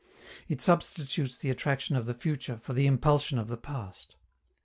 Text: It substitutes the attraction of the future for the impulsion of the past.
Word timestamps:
It 0.47 0.63
substitutes 0.63 1.37
the 1.37 1.51
attraction 1.51 1.95
of 1.95 2.07
the 2.07 2.15
future 2.15 2.57
for 2.57 2.73
the 2.73 2.87
impulsion 2.87 3.37
of 3.37 3.49
the 3.49 3.55
past. 3.55 4.15